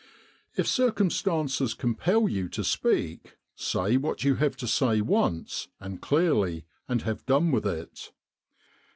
If 0.57 0.67
circumstances 0.67 1.75
compel 1.75 2.27
you 2.27 2.49
to 2.49 2.63
speak, 2.63 3.37
say 3.53 3.97
what 3.97 4.23
you 4.23 4.33
have 4.33 4.57
to 4.57 4.67
say 4.67 4.99
once 4.99 5.67
and 5.79 6.01
clearly, 6.01 6.65
and 6.87 7.03
have 7.03 7.23
done 7.27 7.51
with 7.51 7.67
it. 7.67 8.11